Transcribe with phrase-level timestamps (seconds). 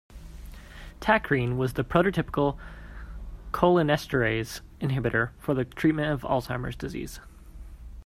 [0.99, 2.57] Tacrine was the prototypical
[3.51, 7.19] cholinesterase inhibitor for the treatment of Alzheimer's disease.